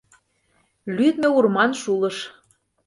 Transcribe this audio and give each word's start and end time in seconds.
Лӱдмӧ-урман 0.95 1.71
шулыш. 1.81 2.17